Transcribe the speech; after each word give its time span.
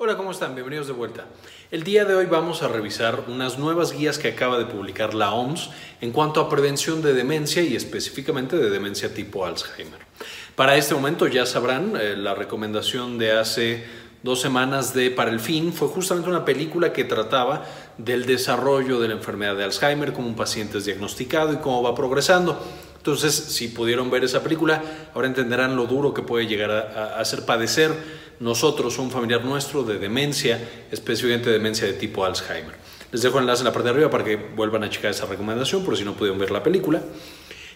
Hola, 0.00 0.16
¿cómo 0.16 0.30
están? 0.30 0.54
Bienvenidos 0.54 0.86
de 0.86 0.92
vuelta. 0.92 1.24
El 1.72 1.82
día 1.82 2.04
de 2.04 2.14
hoy 2.14 2.26
vamos 2.26 2.62
a 2.62 2.68
revisar 2.68 3.24
unas 3.26 3.58
nuevas 3.58 3.90
guías 3.90 4.16
que 4.16 4.28
acaba 4.28 4.56
de 4.56 4.64
publicar 4.64 5.12
la 5.12 5.32
OMS 5.32 5.70
en 6.00 6.12
cuanto 6.12 6.40
a 6.40 6.48
prevención 6.48 7.02
de 7.02 7.14
demencia 7.14 7.62
y 7.62 7.74
específicamente 7.74 8.56
de 8.56 8.70
demencia 8.70 9.12
tipo 9.12 9.44
Alzheimer. 9.44 9.98
Para 10.54 10.76
este 10.76 10.94
momento 10.94 11.26
ya 11.26 11.44
sabrán, 11.46 11.94
eh, 12.00 12.14
la 12.16 12.36
recomendación 12.36 13.18
de 13.18 13.32
hace 13.32 13.86
dos 14.22 14.40
semanas 14.40 14.94
de 14.94 15.10
Para 15.10 15.32
el 15.32 15.40
Fin 15.40 15.72
fue 15.72 15.88
justamente 15.88 16.30
una 16.30 16.44
película 16.44 16.92
que 16.92 17.02
trataba 17.02 17.64
del 17.96 18.24
desarrollo 18.24 19.00
de 19.00 19.08
la 19.08 19.14
enfermedad 19.14 19.56
de 19.56 19.64
Alzheimer, 19.64 20.12
cómo 20.12 20.28
un 20.28 20.36
paciente 20.36 20.78
es 20.78 20.84
diagnosticado 20.84 21.52
y 21.52 21.56
cómo 21.56 21.82
va 21.82 21.96
progresando. 21.96 22.56
Entonces, 22.98 23.34
si 23.34 23.68
pudieron 23.68 24.10
ver 24.10 24.24
esa 24.24 24.42
película, 24.42 24.82
ahora 25.14 25.28
entenderán 25.28 25.76
lo 25.76 25.86
duro 25.86 26.12
que 26.12 26.22
puede 26.22 26.46
llegar 26.46 26.70
a, 26.70 27.18
hacer 27.18 27.44
padecer 27.44 27.92
nosotros, 28.40 28.98
un 28.98 29.10
familiar 29.10 29.44
nuestro, 29.44 29.82
de 29.82 29.98
demencia, 29.98 30.86
específicamente 30.90 31.50
demencia 31.50 31.86
de 31.86 31.94
tipo 31.94 32.24
Alzheimer. 32.24 32.74
Les 33.10 33.22
dejo 33.22 33.38
el 33.38 33.44
enlace 33.44 33.62
en 33.62 33.66
la 33.66 33.72
parte 33.72 33.88
de 33.88 33.94
arriba 33.94 34.10
para 34.10 34.24
que 34.24 34.36
vuelvan 34.36 34.84
a 34.84 34.90
checar 34.90 35.10
esa 35.10 35.26
recomendación, 35.26 35.84
por 35.84 35.96
si 35.96 36.04
no 36.04 36.14
pudieron 36.14 36.38
ver 36.38 36.50
la 36.50 36.62
película. 36.62 37.02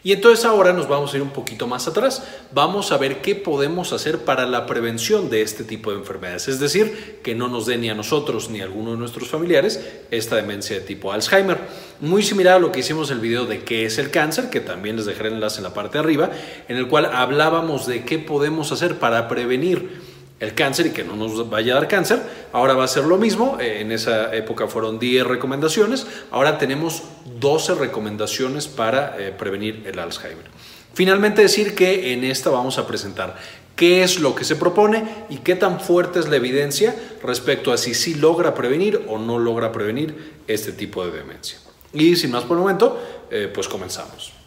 Y 0.04 0.12
entonces 0.12 0.44
ahora 0.44 0.72
nos 0.72 0.88
vamos 0.88 1.12
a 1.12 1.16
ir 1.16 1.22
un 1.22 1.30
poquito 1.30 1.68
más 1.68 1.86
atrás. 1.86 2.26
Vamos 2.52 2.90
a 2.90 2.98
ver 2.98 3.22
qué 3.22 3.36
podemos 3.36 3.92
hacer 3.92 4.24
para 4.24 4.46
la 4.46 4.66
prevención 4.66 5.30
de 5.30 5.42
este 5.42 5.62
tipo 5.62 5.92
de 5.92 5.98
enfermedades. 5.98 6.48
Es 6.48 6.58
decir, 6.58 7.20
que 7.22 7.36
no 7.36 7.48
nos 7.48 7.66
dé 7.66 7.78
ni 7.78 7.88
a 7.88 7.94
nosotros 7.94 8.50
ni 8.50 8.60
a 8.60 8.64
alguno 8.64 8.92
de 8.92 8.96
nuestros 8.96 9.28
familiares 9.28 9.80
esta 10.10 10.34
demencia 10.34 10.74
de 10.76 10.82
tipo 10.82 11.12
Alzheimer. 11.12 11.58
Muy 12.00 12.24
similar 12.24 12.56
a 12.56 12.58
lo 12.58 12.72
que 12.72 12.80
hicimos 12.80 13.10
en 13.10 13.18
el 13.18 13.22
video 13.22 13.46
de 13.46 13.62
qué 13.62 13.86
es 13.86 13.98
el 13.98 14.10
cáncer, 14.10 14.50
que 14.50 14.60
también 14.60 14.96
les 14.96 15.06
dejaré 15.06 15.28
el 15.28 15.36
enlace 15.36 15.58
en 15.58 15.64
la 15.64 15.74
parte 15.74 15.98
de 15.98 16.00
arriba, 16.00 16.30
en 16.66 16.76
el 16.76 16.88
cual 16.88 17.06
hablábamos 17.06 17.86
de 17.86 18.04
qué 18.04 18.18
podemos 18.18 18.72
hacer 18.72 18.98
para 18.98 19.28
prevenir 19.28 20.11
el 20.42 20.54
cáncer 20.54 20.86
y 20.86 20.90
que 20.90 21.04
no 21.04 21.14
nos 21.14 21.48
vaya 21.48 21.72
a 21.72 21.76
dar 21.76 21.88
cáncer. 21.88 22.20
Ahora 22.52 22.74
va 22.74 22.82
a 22.82 22.88
ser 22.88 23.04
lo 23.04 23.16
mismo. 23.16 23.58
Eh, 23.60 23.80
en 23.80 23.92
esa 23.92 24.34
época 24.34 24.66
fueron 24.66 24.98
10 24.98 25.24
recomendaciones. 25.24 26.04
Ahora 26.32 26.58
tenemos 26.58 27.04
12 27.38 27.76
recomendaciones 27.76 28.66
para 28.66 29.16
eh, 29.18 29.30
prevenir 29.30 29.84
el 29.86 30.00
Alzheimer. 30.00 30.46
Finalmente 30.94 31.42
decir 31.42 31.76
que 31.76 32.12
en 32.12 32.24
esta 32.24 32.50
vamos 32.50 32.76
a 32.78 32.88
presentar 32.88 33.36
qué 33.76 34.02
es 34.02 34.18
lo 34.18 34.34
que 34.34 34.42
se 34.44 34.56
propone 34.56 35.04
y 35.30 35.38
qué 35.38 35.54
tan 35.54 35.78
fuerte 35.78 36.18
es 36.18 36.28
la 36.28 36.36
evidencia 36.36 36.96
respecto 37.22 37.72
a 37.72 37.78
si 37.78 37.94
sí 37.94 38.14
logra 38.14 38.52
prevenir 38.52 39.00
o 39.06 39.18
no 39.18 39.38
logra 39.38 39.70
prevenir 39.70 40.40
este 40.48 40.72
tipo 40.72 41.06
de 41.06 41.12
demencia. 41.12 41.58
Y 41.92 42.16
sin 42.16 42.32
más 42.32 42.42
por 42.42 42.56
el 42.56 42.62
momento, 42.62 43.00
eh, 43.30 43.48
pues 43.54 43.68
comenzamos. 43.68 44.41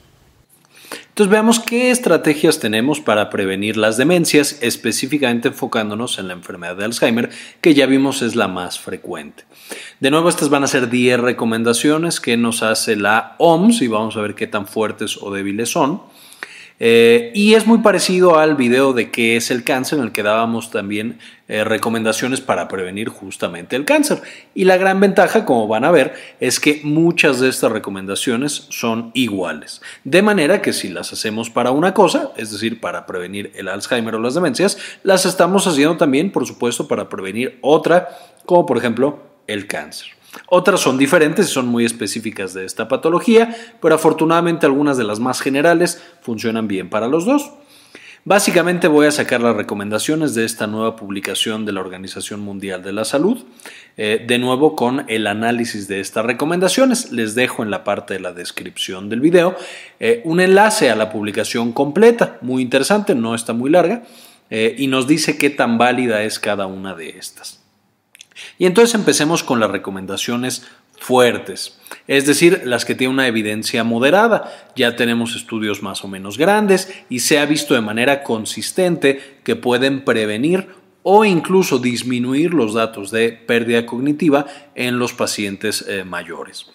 Entonces 1.16 1.31
veamos 1.31 1.59
qué 1.61 1.91
estrategias 1.91 2.59
tenemos 2.59 2.99
para 2.99 3.30
prevenir 3.30 3.77
las 3.77 3.95
demencias, 3.95 4.58
específicamente 4.59 5.47
enfocándonos 5.47 6.19
en 6.19 6.27
la 6.27 6.33
enfermedad 6.33 6.75
de 6.75 6.83
Alzheimer, 6.83 7.30
que 7.61 7.73
ya 7.73 7.85
vimos 7.85 8.21
es 8.21 8.35
la 8.35 8.49
más 8.49 8.81
frecuente. 8.81 9.45
De 10.02 10.11
nuevo, 10.11 10.27
estas 10.27 10.49
van 10.49 10.66
a 10.66 10.67
ser 10.67 10.89
10 10.89 11.21
recomendaciones 11.21 12.19
que 12.19 12.36
nos 12.36 12.63
hace 12.63 12.97
la 12.97 13.36
OMS 13.38 13.81
y 13.81 13.88
vamos 13.88 14.17
a 14.17 14.21
ver 14.21 14.36
qué 14.36 14.45
tan 14.45 14.67
fuertes 14.67 15.17
o 15.21 15.33
débiles 15.33 15.69
son. 15.69 16.02
Eh, 16.79 17.31
y 17.33 17.53
es 17.53 17.65
muy 17.65 17.77
parecido 17.77 18.37
al 18.37 18.55
video 18.55 18.91
de 18.91 19.09
qué 19.09 19.37
es 19.37 19.49
el 19.49 19.63
cáncer, 19.63 19.99
en 19.99 20.05
el 20.05 20.11
que 20.11 20.23
dábamos 20.23 20.71
también 20.71 21.19
eh, 21.47 21.63
recomendaciones 21.63 22.41
para 22.41 22.67
prevenir 22.67 23.07
justamente 23.07 23.75
el 23.75 23.85
cáncer. 23.85 24.21
Y 24.53 24.65
la 24.65 24.75
gran 24.77 24.99
ventaja, 24.99 25.45
como 25.45 25.67
van 25.67 25.85
a 25.85 25.91
ver, 25.91 26.15
es 26.39 26.59
que 26.59 26.81
muchas 26.83 27.39
de 27.39 27.49
estas 27.49 27.71
recomendaciones 27.71 28.67
son 28.69 29.11
iguales. 29.13 29.81
De 30.03 30.21
manera 30.21 30.61
que 30.61 30.73
si 30.73 30.89
las 30.89 31.13
hacemos 31.13 31.49
para 31.49 31.71
una 31.71 31.93
cosa, 31.93 32.31
es 32.35 32.51
decir, 32.51 32.81
para 32.81 33.05
prevenir 33.05 33.51
el 33.55 33.69
Alzheimer 33.69 34.15
o 34.15 34.19
las 34.19 34.35
demencias, 34.35 34.77
las 35.03 35.25
estamos 35.25 35.67
haciendo 35.67 35.95
también, 35.95 36.31
por 36.31 36.45
supuesto, 36.45 36.87
para 36.87 37.07
prevenir 37.07 37.57
otra, 37.61 38.09
como 38.45 38.65
por 38.65 38.77
ejemplo 38.77 39.19
el 39.47 39.67
cáncer. 39.67 40.07
Otras 40.47 40.81
son 40.81 40.97
diferentes 40.97 41.50
y 41.50 41.52
son 41.52 41.67
muy 41.67 41.86
específicas 41.86 42.54
de 42.54 42.65
esta 42.65 42.87
patología, 42.87 43.55
pero 43.82 43.95
afortunadamente 43.95 44.65
algunas 44.65 44.98
de 44.98 45.04
las 45.04 45.20
más 45.20 45.42
generales 45.42 46.02
funcionan 46.21 46.67
bien 46.67 46.89
para 46.89 47.08
los 47.08 47.26
dos. 47.26 47.52
Básicamente 48.27 48.87
voy 48.87 49.05
a 49.05 49.11
sacar 49.11 49.39
las 49.42 49.55
recomendaciones 49.55 50.33
de 50.33 50.45
esta 50.45 50.65
nueva 50.65 50.95
publicación 50.95 51.64
de 51.64 51.73
la 51.73 51.82
Organización 51.82 52.39
Mundial 52.39 52.82
de 52.82 52.92
la 52.92 53.05
Salud, 53.05 53.43
eh, 53.98 54.26
de 54.27 54.39
nuevo 54.39 54.76
con 54.76 55.05
el 55.08 55.27
análisis 55.27 55.87
de 55.87 55.99
estas 55.99 56.26
recomendaciones. 56.26 57.11
Les 57.11 57.36
dejo 57.36 57.61
en 57.61 57.70
la 57.70 57.83
parte 57.83 58.15
de 58.15 58.21
la 58.21 58.33
descripción 58.33 59.09
del 59.09 59.21
video 59.21 59.55
eh, 59.99 60.23
un 60.26 60.39
enlace 60.39 60.89
a 60.89 60.95
la 60.95 61.11
publicación 61.11 61.71
completa, 61.71 62.39
muy 62.42 62.64
interesante, 62.64 63.14
no 63.14 63.36
está 63.36 63.54
muy 63.54 63.70
larga, 63.70 64.02
eh, 64.49 64.73
y 64.76 64.88
nos 64.88 65.05
dice 65.05 65.38
qué 65.38 65.52
tan 65.52 65.77
válida 65.77 66.23
es 66.23 66.39
cada 66.39 66.65
una 66.65 66.95
de 66.95 67.09
estas. 67.09 67.64
Y 68.57 68.65
entonces 68.65 68.95
empecemos 68.95 69.43
con 69.43 69.59
las 69.59 69.71
recomendaciones 69.71 70.65
fuertes, 70.97 71.77
es 72.07 72.25
decir, 72.25 72.61
las 72.65 72.85
que 72.85 72.95
tienen 72.95 73.15
una 73.15 73.27
evidencia 73.27 73.83
moderada. 73.83 74.71
Ya 74.75 74.95
tenemos 74.95 75.35
estudios 75.35 75.81
más 75.83 76.03
o 76.03 76.07
menos 76.07 76.37
grandes 76.37 76.93
y 77.09 77.19
se 77.19 77.39
ha 77.39 77.45
visto 77.45 77.73
de 77.73 77.81
manera 77.81 78.23
consistente 78.23 79.39
que 79.43 79.55
pueden 79.55 80.03
prevenir 80.03 80.67
o 81.03 81.23
incluso 81.23 81.77
disminuir 81.77 82.53
los 82.53 82.73
datos 82.73 83.11
de 83.11 83.31
pérdida 83.31 83.85
cognitiva 83.85 84.47
en 84.73 84.97
los 84.97 85.13
pacientes 85.13 85.85
eh, 85.87 86.03
mayores. 86.03 86.65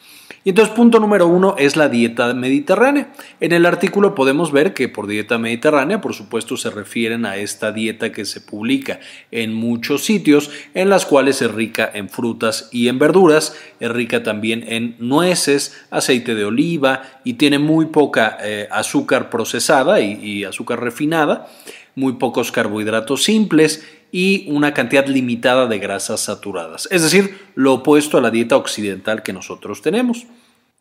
Y 0.44 0.50
entonces, 0.50 0.74
punto 0.74 1.00
número 1.00 1.26
uno 1.26 1.54
es 1.58 1.76
la 1.76 1.88
dieta 1.88 2.32
mediterránea. 2.34 3.12
En 3.40 3.52
el 3.52 3.66
artículo 3.66 4.14
podemos 4.14 4.52
ver 4.52 4.74
que 4.74 4.88
por 4.88 5.06
dieta 5.06 5.38
mediterránea, 5.38 6.00
por 6.00 6.14
supuesto, 6.14 6.56
se 6.56 6.70
refieren 6.70 7.26
a 7.26 7.36
esta 7.36 7.72
dieta 7.72 8.12
que 8.12 8.24
se 8.24 8.40
publica 8.40 9.00
en 9.30 9.52
muchos 9.52 10.04
sitios, 10.04 10.50
en 10.74 10.88
las 10.88 11.04
cuales 11.04 11.42
es 11.42 11.52
rica 11.52 11.90
en 11.92 12.08
frutas 12.08 12.68
y 12.72 12.88
en 12.88 12.98
verduras, 12.98 13.56
es 13.80 13.90
rica 13.90 14.22
también 14.22 14.64
en 14.66 14.96
nueces, 14.98 15.78
aceite 15.90 16.34
de 16.34 16.44
oliva 16.44 17.02
y 17.24 17.34
tiene 17.34 17.58
muy 17.58 17.86
poca 17.86 18.38
eh, 18.42 18.68
azúcar 18.70 19.30
procesada 19.30 20.00
y 20.00 20.44
azúcar 20.44 20.80
refinada, 20.80 21.48
muy 21.94 22.14
pocos 22.14 22.52
carbohidratos 22.52 23.24
simples 23.24 23.84
y 24.12 24.50
una 24.50 24.74
cantidad 24.74 25.06
limitada 25.06 25.66
de 25.66 25.78
grasas 25.78 26.20
saturadas, 26.20 26.88
es 26.90 27.02
decir, 27.02 27.38
lo 27.54 27.74
opuesto 27.74 28.18
a 28.18 28.20
la 28.20 28.30
dieta 28.30 28.56
occidental 28.56 29.22
que 29.22 29.32
nosotros 29.32 29.82
tenemos. 29.82 30.26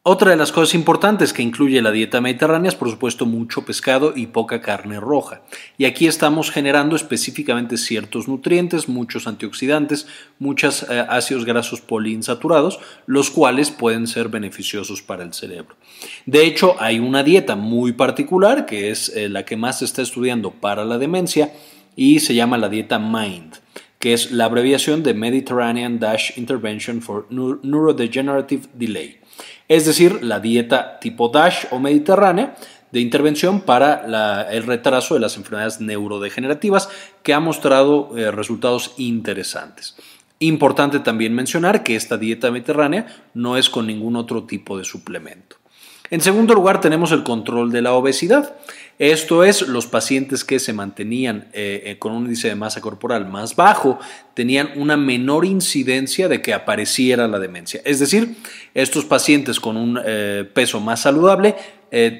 Otra 0.01 0.31
de 0.31 0.37
las 0.37 0.53
cosas 0.53 0.75
importantes 0.75 1.33
que 1.33 1.43
incluye 1.43 1.81
la 1.81 1.91
dieta 1.91 2.21
mediterránea 2.21 2.69
es, 2.69 2.75
por 2.75 2.89
supuesto, 2.89 3.25
mucho 3.25 3.65
pescado 3.65 4.13
y 4.15 4.27
poca 4.27 4.61
carne 4.61 4.97
roja. 4.97 5.41
Y 5.77 5.83
aquí 5.83 6.07
estamos 6.07 6.51
generando 6.51 6.95
específicamente 6.95 7.75
ciertos 7.75 8.29
nutrientes, 8.29 8.87
muchos 8.87 9.27
antioxidantes, 9.27 10.07
muchos 10.39 10.83
eh, 10.83 11.05
ácidos 11.09 11.43
grasos 11.43 11.81
poliinsaturados, 11.81 12.79
los 13.07 13.29
cuales 13.29 13.71
pueden 13.71 14.07
ser 14.07 14.29
beneficiosos 14.29 15.01
para 15.01 15.23
el 15.23 15.33
cerebro. 15.33 15.75
De 16.25 16.45
hecho, 16.45 16.77
hay 16.79 16.99
una 16.99 17.21
dieta 17.21 17.57
muy 17.57 17.91
particular, 17.91 18.65
que 18.65 18.91
es 18.91 19.09
eh, 19.09 19.27
la 19.27 19.43
que 19.43 19.57
más 19.57 19.79
se 19.79 19.85
está 19.85 20.01
estudiando 20.01 20.51
para 20.51 20.85
la 20.85 20.97
demencia, 20.97 21.51
y 21.97 22.21
se 22.21 22.35
llama 22.35 22.57
la 22.57 22.69
dieta 22.69 22.99
MIND, 22.99 23.55
que 23.99 24.13
es 24.13 24.31
la 24.31 24.45
abreviación 24.45 25.03
de 25.03 25.13
Mediterranean 25.13 25.99
Dash 25.99 26.37
Intervention 26.37 27.01
for 27.01 27.27
Neurodegenerative 27.29 28.67
Delay, 28.73 29.19
es 29.69 29.85
decir, 29.85 30.23
la 30.23 30.39
dieta 30.39 30.99
tipo 30.99 31.29
DASH 31.29 31.67
o 31.71 31.79
mediterránea 31.79 32.55
de 32.91 32.99
intervención 32.99 33.61
para 33.61 34.47
el 34.51 34.63
retraso 34.63 35.13
de 35.13 35.19
las 35.19 35.37
enfermedades 35.37 35.79
neurodegenerativas 35.79 36.89
que 37.21 37.33
ha 37.33 37.39
mostrado 37.39 38.17
eh, 38.17 38.31
resultados 38.31 38.95
interesantes. 38.97 39.95
Importante 40.39 40.99
también 40.99 41.35
mencionar 41.35 41.83
que 41.83 41.95
esta 41.95 42.17
dieta 42.17 42.49
mediterránea 42.49 43.05
no 43.33 43.57
es 43.57 43.69
con 43.69 43.85
ningún 43.85 44.15
otro 44.15 44.43
tipo 44.45 44.77
de 44.77 44.85
suplemento. 44.85 45.57
En 46.09 46.21
segundo 46.21 46.55
lugar, 46.55 46.81
tenemos 46.81 47.11
el 47.11 47.23
control 47.23 47.71
de 47.71 47.83
la 47.83 47.93
obesidad. 47.93 48.55
Esto 48.99 49.45
es, 49.45 49.61
los 49.61 49.87
pacientes 49.87 50.43
que 50.43 50.59
se 50.59 50.73
mantenían 50.73 51.47
eh, 51.53 51.83
eh, 51.85 51.99
con 51.99 52.11
un 52.11 52.25
índice 52.25 52.49
de 52.49 52.55
masa 52.55 52.81
corporal 52.81 53.25
más 53.29 53.55
bajo 53.55 53.97
tenían 54.33 54.71
una 54.75 54.97
menor 54.97 55.45
incidencia 55.45 56.27
de 56.27 56.41
que 56.41 56.53
apareciera 56.53 57.29
la 57.29 57.39
demencia. 57.39 57.79
Es 57.85 57.99
decir, 57.99 58.35
estos 58.73 59.05
pacientes 59.05 59.61
con 59.61 59.77
un 59.77 59.97
eh, 60.05 60.45
peso 60.53 60.81
más 60.81 61.01
saludable 61.01 61.55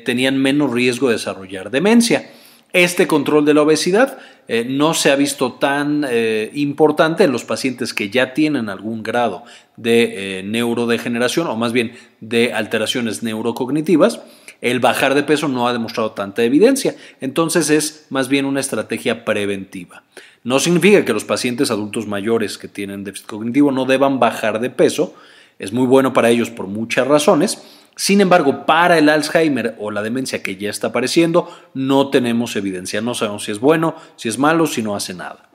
tenían 0.06 0.42
menos 0.42 0.72
riesgo 0.72 1.10
de 1.10 1.14
desarrollar 1.14 1.70
demencia. 1.70 2.32
Este 2.74 3.06
control 3.06 3.46
de 3.46 3.54
la 3.54 3.62
obesidad 3.62 4.18
no 4.66 4.96
se 4.96 5.12
ha 5.12 5.16
visto 5.16 5.54
tan 5.54 6.08
importante 6.54 7.24
en 7.24 7.32
los 7.32 7.44
pacientes 7.44 7.94
que 7.94 8.10
ya 8.10 8.34
tienen 8.34 8.68
algún 8.68 9.04
grado 9.04 9.44
de 9.78 10.42
neurodegeneración 10.44 11.46
o 11.46 11.56
más 11.56 11.72
bien 11.72 11.92
de 12.20 12.52
alteraciones 12.52 13.22
neurocognitivas. 13.22 14.22
El 14.62 14.80
bajar 14.80 15.16
de 15.16 15.24
peso 15.24 15.48
no 15.48 15.68
ha 15.68 15.74
demostrado 15.74 16.12
tanta 16.12 16.44
evidencia, 16.44 16.96
entonces 17.22 17.70
es 17.70 18.08
más 18.10 18.28
bien 18.28 18.46
una 18.46 18.60
estrategia 18.60 19.26
preventiva. 19.26 20.04
No 20.44 20.60
significa 20.60 21.06
que 21.06 21.14
los 21.14 21.26
pacientes 21.26 21.72
adultos 21.72 22.08
mayores 22.08 22.58
que 22.58 22.68
tienen 22.68 23.04
déficit 23.04 23.28
cognitivo 23.28 23.72
no 23.72 23.86
deban 23.86 24.20
bajar 24.20 24.60
de 24.60 24.70
peso, 24.70 25.16
es 25.60 25.74
muy 25.74 25.86
bueno 25.86 26.14
para 26.14 26.30
ellos 26.30 26.50
por 26.50 26.68
muchas 26.68 27.08
razones, 27.08 27.62
sin 28.00 28.22
embargo, 28.22 28.66
para 28.66 28.98
el 28.98 29.10
Alzheimer 29.10 29.76
o 29.78 29.92
la 29.92 30.02
demencia 30.02 30.42
que 30.42 30.56
ya 30.56 30.70
está 30.70 30.88
apareciendo, 30.88 31.54
no 31.74 32.10
tenemos 32.10 32.56
evidencia. 32.56 33.02
No 33.02 33.14
sabemos 33.14 33.44
si 33.44 33.52
es 33.52 33.60
bueno, 33.60 33.94
si 34.16 34.30
es 34.30 34.38
malo, 34.38 34.68
si 34.68 34.82
no 34.82 34.96
hace 34.96 35.14
nada. 35.14 35.50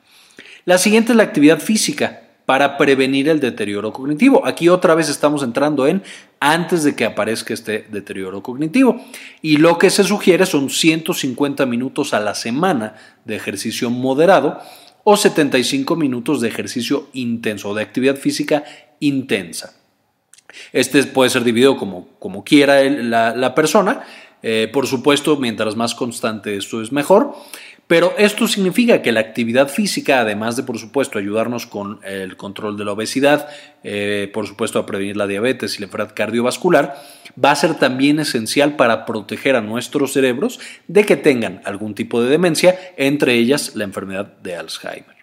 La 0.66 0.76
siguiente 0.76 1.12
es 1.12 1.16
la 1.16 1.22
actividad 1.22 1.58
física. 1.58 2.23
Para 2.46 2.76
prevenir 2.76 3.28
el 3.28 3.40
deterioro 3.40 3.92
cognitivo. 3.92 4.46
Aquí 4.46 4.68
otra 4.68 4.94
vez 4.94 5.08
estamos 5.08 5.42
entrando 5.42 5.86
en 5.86 6.02
antes 6.40 6.84
de 6.84 6.94
que 6.94 7.04
aparezca 7.04 7.54
este 7.54 7.86
deterioro 7.90 8.42
cognitivo. 8.42 9.00
Y 9.40 9.56
lo 9.56 9.78
que 9.78 9.90
se 9.90 10.04
sugiere 10.04 10.44
son 10.44 10.68
150 10.68 11.64
minutos 11.66 12.12
a 12.12 12.20
la 12.20 12.34
semana 12.34 12.96
de 13.24 13.36
ejercicio 13.36 13.88
moderado 13.88 14.60
o 15.04 15.16
75 15.16 15.96
minutos 15.96 16.40
de 16.40 16.48
ejercicio 16.48 17.08
intenso 17.12 17.70
o 17.70 17.74
de 17.74 17.82
actividad 17.82 18.16
física 18.16 18.64
intensa. 19.00 19.74
Este 20.72 21.02
puede 21.04 21.30
ser 21.30 21.44
dividido 21.44 21.76
como, 21.76 22.08
como 22.18 22.44
quiera 22.44 22.82
la, 22.82 23.54
persona. 23.54 24.04
Eh, 24.42 24.68
por 24.72 24.86
supuesto, 24.86 25.36
mientras 25.36 25.76
más 25.76 25.94
constante 25.94 26.56
esto 26.56 26.82
es 26.82 26.92
mejor. 26.92 27.34
Pero 27.86 28.14
esto 28.16 28.48
significa 28.48 29.02
que 29.02 29.12
la 29.12 29.20
actividad 29.20 29.68
física, 29.68 30.20
además 30.20 30.56
de, 30.56 30.62
por 30.62 30.78
supuesto, 30.78 31.18
ayudarnos 31.18 31.66
con 31.66 32.00
el 32.04 32.36
control 32.36 32.78
de 32.78 32.84
la 32.84 32.92
obesidad, 32.92 33.48
eh, 33.82 34.30
por 34.32 34.46
supuesto, 34.46 34.78
a 34.78 34.86
prevenir 34.86 35.18
la 35.18 35.26
diabetes 35.26 35.76
y 35.76 35.80
la 35.80 35.86
enfermedad 35.86 36.14
cardiovascular, 36.14 36.96
va 37.42 37.50
a 37.50 37.56
ser 37.56 37.74
también 37.74 38.20
esencial 38.20 38.76
para 38.76 39.04
proteger 39.04 39.54
a 39.54 39.60
nuestros 39.60 40.14
cerebros 40.14 40.60
de 40.88 41.04
que 41.04 41.16
tengan 41.16 41.60
algún 41.64 41.94
tipo 41.94 42.22
de 42.22 42.30
demencia, 42.30 42.78
entre 42.96 43.34
ellas 43.34 43.76
la 43.76 43.84
enfermedad 43.84 44.32
de 44.42 44.56
Alzheimer. 44.56 45.13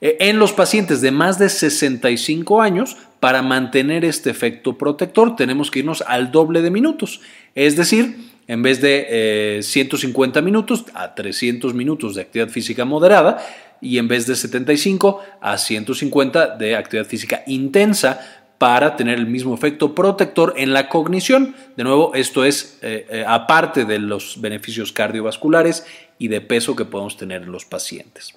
Eh, 0.00 0.16
en 0.20 0.38
los 0.38 0.52
pacientes 0.52 1.00
de 1.00 1.10
más 1.10 1.38
de 1.38 1.48
65 1.48 2.62
años, 2.62 2.96
para 3.20 3.42
mantener 3.42 4.04
este 4.04 4.30
efecto 4.30 4.78
protector, 4.78 5.34
tenemos 5.34 5.70
que 5.70 5.80
irnos 5.80 6.02
al 6.06 6.30
doble 6.30 6.62
de 6.62 6.70
minutos, 6.70 7.20
es 7.54 7.76
decir, 7.76 8.16
en 8.46 8.62
vez 8.62 8.80
de 8.80 9.60
150 9.62 10.38
eh, 10.38 10.42
minutos 10.42 10.86
a 10.94 11.14
300 11.14 11.74
minutos 11.74 12.14
de 12.14 12.22
actividad 12.22 12.48
física 12.48 12.84
moderada 12.84 13.44
y 13.80 13.98
en 13.98 14.08
vez 14.08 14.26
de 14.26 14.36
75 14.36 15.20
a 15.40 15.58
150 15.58 16.56
de 16.56 16.76
actividad 16.76 17.06
física 17.06 17.42
intensa 17.46 18.20
para 18.56 18.96
tener 18.96 19.18
el 19.18 19.26
mismo 19.26 19.54
efecto 19.54 19.94
protector 19.94 20.54
en 20.56 20.72
la 20.72 20.88
cognición. 20.88 21.54
De 21.76 21.84
nuevo, 21.84 22.14
esto 22.14 22.44
es 22.44 22.78
eh, 22.82 23.24
aparte 23.26 23.84
de 23.84 23.98
los 23.98 24.40
beneficios 24.40 24.92
cardiovasculares 24.92 25.84
y 26.18 26.28
de 26.28 26.40
peso 26.40 26.74
que 26.74 26.86
podemos 26.86 27.16
tener 27.16 27.42
en 27.42 27.52
los 27.52 27.66
pacientes. 27.66 28.34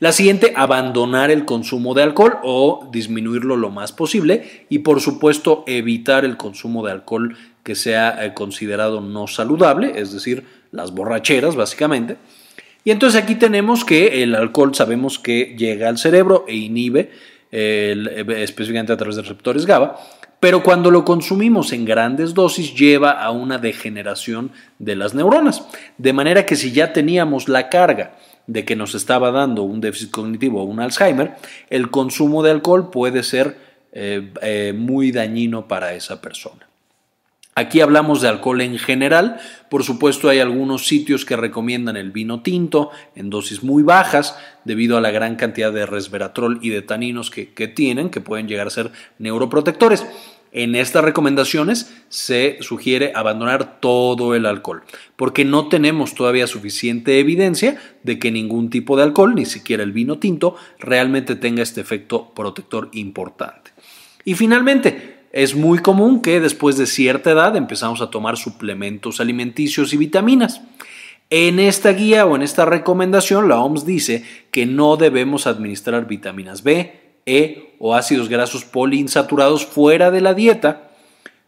La 0.00 0.12
siguiente, 0.12 0.52
abandonar 0.54 1.32
el 1.32 1.44
consumo 1.44 1.92
de 1.92 2.04
alcohol 2.04 2.38
o 2.44 2.88
disminuirlo 2.92 3.56
lo 3.56 3.70
más 3.70 3.90
posible 3.90 4.66
y 4.68 4.78
por 4.80 5.00
supuesto 5.00 5.64
evitar 5.66 6.24
el 6.24 6.36
consumo 6.36 6.86
de 6.86 6.92
alcohol 6.92 7.36
que 7.64 7.74
sea 7.74 8.24
eh, 8.24 8.32
considerado 8.32 9.00
no 9.00 9.26
saludable, 9.26 9.94
es 9.96 10.12
decir, 10.12 10.44
las 10.70 10.92
borracheras 10.92 11.56
básicamente. 11.56 12.16
Y 12.84 12.92
entonces 12.92 13.20
aquí 13.20 13.34
tenemos 13.34 13.84
que 13.84 14.22
el 14.22 14.36
alcohol 14.36 14.72
sabemos 14.72 15.18
que 15.18 15.56
llega 15.58 15.88
al 15.88 15.98
cerebro 15.98 16.44
e 16.46 16.54
inhibe 16.54 17.10
eh, 17.50 18.24
específicamente 18.36 18.92
a 18.92 18.96
través 18.96 19.16
de 19.16 19.22
receptores 19.22 19.66
GABA, 19.66 19.96
pero 20.38 20.62
cuando 20.62 20.92
lo 20.92 21.04
consumimos 21.04 21.72
en 21.72 21.84
grandes 21.84 22.34
dosis 22.34 22.72
lleva 22.72 23.10
a 23.10 23.32
una 23.32 23.58
degeneración 23.58 24.52
de 24.78 24.94
las 24.94 25.12
neuronas, 25.14 25.64
de 25.98 26.12
manera 26.12 26.46
que 26.46 26.54
si 26.54 26.70
ya 26.70 26.92
teníamos 26.92 27.48
la 27.48 27.68
carga 27.68 28.16
de 28.48 28.64
que 28.64 28.74
nos 28.74 28.96
estaba 28.96 29.30
dando 29.30 29.62
un 29.62 29.80
déficit 29.80 30.10
cognitivo 30.10 30.62
o 30.62 30.64
un 30.64 30.80
Alzheimer, 30.80 31.36
el 31.70 31.90
consumo 31.90 32.42
de 32.42 32.50
alcohol 32.50 32.90
puede 32.90 33.22
ser 33.22 33.56
eh, 33.92 34.74
muy 34.76 35.12
dañino 35.12 35.68
para 35.68 35.94
esa 35.94 36.20
persona. 36.20 36.66
Aquí 37.58 37.80
hablamos 37.80 38.22
de 38.22 38.28
alcohol 38.28 38.60
en 38.60 38.78
general, 38.78 39.40
por 39.68 39.82
supuesto 39.82 40.28
hay 40.28 40.38
algunos 40.38 40.86
sitios 40.86 41.24
que 41.24 41.36
recomiendan 41.36 41.96
el 41.96 42.12
vino 42.12 42.40
tinto 42.40 42.92
en 43.16 43.30
dosis 43.30 43.64
muy 43.64 43.82
bajas 43.82 44.38
debido 44.64 44.96
a 44.96 45.00
la 45.00 45.10
gran 45.10 45.34
cantidad 45.34 45.72
de 45.72 45.84
resveratrol 45.84 46.60
y 46.62 46.70
de 46.70 46.82
taninos 46.82 47.30
que, 47.30 47.46
tienen, 47.66 48.10
que 48.10 48.20
pueden 48.20 48.46
llegar 48.46 48.68
a 48.68 48.70
ser 48.70 48.92
neuroprotectores. 49.18 50.06
En 50.50 50.74
estas 50.74 51.04
recomendaciones 51.04 51.94
se 52.08 52.56
sugiere 52.60 53.12
abandonar 53.14 53.80
todo 53.80 54.34
el 54.34 54.46
alcohol, 54.46 54.82
porque 55.16 55.44
no 55.44 55.68
tenemos 55.68 56.14
todavía 56.14 56.46
suficiente 56.46 57.18
evidencia 57.18 57.78
de 58.02 58.18
que 58.18 58.30
ningún 58.30 58.70
tipo 58.70 58.96
de 58.96 59.02
alcohol, 59.02 59.34
ni 59.34 59.44
siquiera 59.44 59.82
el 59.82 59.92
vino 59.92 60.18
tinto, 60.18 60.56
realmente 60.78 61.36
tenga 61.36 61.62
este 61.62 61.80
efecto 61.80 62.32
protector 62.34 62.88
importante. 62.92 63.72
Y 64.24 64.34
finalmente, 64.34 65.18
es 65.32 65.54
muy 65.54 65.80
común 65.80 66.22
que 66.22 66.40
después 66.40 66.76
de 66.78 66.86
cierta 66.86 67.30
edad 67.30 67.56
empezamos 67.56 68.00
a 68.00 68.10
tomar 68.10 68.36
suplementos 68.36 69.20
alimenticios 69.20 69.92
y 69.92 69.98
vitaminas. 69.98 70.62
En 71.30 71.60
esta 71.60 71.92
guía 71.92 72.24
o 72.24 72.36
en 72.36 72.42
esta 72.42 72.64
recomendación 72.64 73.48
la 73.48 73.60
OMS 73.60 73.84
dice 73.84 74.24
que 74.50 74.64
no 74.64 74.96
debemos 74.96 75.46
administrar 75.46 76.06
vitaminas 76.06 76.62
B, 76.62 77.07
E 77.28 77.76
o 77.78 77.94
ácidos 77.94 78.28
grasos 78.28 78.64
poliinsaturados 78.64 79.66
fuera 79.66 80.10
de 80.10 80.22
la 80.22 80.32
dieta 80.32 80.88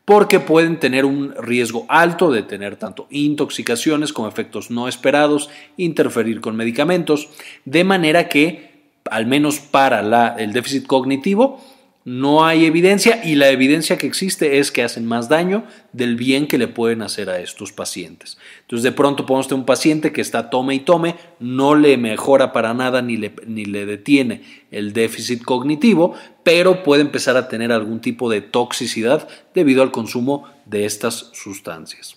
porque 0.04 0.40
pueden 0.40 0.80
tener 0.80 1.04
un 1.04 1.34
riesgo 1.36 1.86
alto 1.88 2.32
de 2.32 2.42
tener 2.42 2.76
tanto 2.76 3.06
intoxicaciones 3.10 4.12
como 4.12 4.28
efectos 4.28 4.70
no 4.70 4.88
esperados, 4.88 5.50
interferir 5.76 6.40
con 6.40 6.56
medicamentos, 6.56 7.28
de 7.64 7.84
manera 7.84 8.28
que, 8.28 8.90
al 9.08 9.26
menos 9.26 9.60
para 9.60 10.34
el 10.36 10.52
déficit 10.52 10.86
cognitivo, 10.86 11.60
no 12.04 12.46
hay 12.46 12.64
evidencia 12.64 13.20
y 13.22 13.34
la 13.34 13.50
evidencia 13.50 13.98
que 13.98 14.06
existe 14.06 14.58
es 14.58 14.72
que 14.72 14.82
hacen 14.82 15.04
más 15.06 15.28
daño 15.28 15.64
del 15.92 16.16
bien 16.16 16.46
que 16.46 16.56
le 16.56 16.66
pueden 16.66 17.02
hacer 17.02 17.28
a 17.28 17.40
estos 17.40 17.72
pacientes. 17.72 18.38
Entonces 18.62 18.84
de 18.84 18.92
pronto 18.92 19.26
podemos 19.26 19.48
tener 19.48 19.60
un 19.60 19.66
paciente 19.66 20.10
que 20.10 20.22
está 20.22 20.48
tome 20.48 20.74
y 20.74 20.80
tome, 20.80 21.16
no 21.40 21.74
le 21.74 21.98
mejora 21.98 22.52
para 22.52 22.72
nada 22.72 23.02
ni 23.02 23.18
le, 23.18 23.34
ni 23.46 23.66
le 23.66 23.84
detiene 23.84 24.42
el 24.70 24.94
déficit 24.94 25.42
cognitivo, 25.42 26.14
pero 26.42 26.82
puede 26.82 27.02
empezar 27.02 27.36
a 27.36 27.48
tener 27.48 27.70
algún 27.70 28.00
tipo 28.00 28.30
de 28.30 28.40
toxicidad 28.40 29.28
debido 29.54 29.82
al 29.82 29.92
consumo 29.92 30.48
de 30.64 30.86
estas 30.86 31.30
sustancias. 31.34 32.16